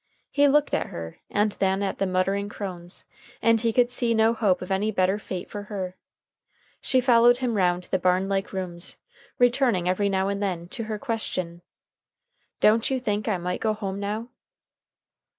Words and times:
He 0.31 0.47
looked 0.47 0.73
at 0.73 0.87
her, 0.87 1.19
and 1.29 1.51
then 1.59 1.83
at 1.83 1.99
the 1.99 2.07
muttering 2.07 2.49
crones, 2.49 3.05
and 3.39 3.61
he 3.61 3.71
could 3.71 3.91
see 3.91 4.15
no 4.15 4.33
hope 4.33 4.63
of 4.63 4.71
any 4.71 4.89
better 4.89 5.19
fate 5.19 5.47
for 5.51 5.61
her. 5.65 5.95
She 6.81 6.99
followed 6.99 7.37
him 7.37 7.53
round 7.53 7.83
the 7.83 7.99
barn 7.99 8.27
like 8.27 8.51
rooms, 8.51 8.97
returning 9.37 9.87
every 9.87 10.09
now 10.09 10.27
and 10.27 10.41
then 10.41 10.67
to 10.69 10.85
her 10.85 10.97
question. 10.97 11.61
"Don't 12.61 12.89
you 12.89 12.99
think 12.99 13.27
I 13.27 13.37
might 13.37 13.61
go 13.61 13.75
home 13.75 13.99
now?" 13.99 14.29